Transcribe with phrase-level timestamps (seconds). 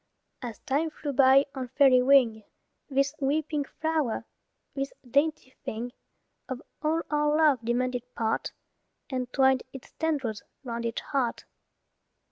[0.41, 2.43] As time flew by on fairy wing,
[2.89, 4.25] This wee pink flower,
[4.73, 5.91] this dainty thing,
[6.49, 8.51] Of all our love demanded part,
[9.11, 11.45] And twined its tendrils 'round each heart.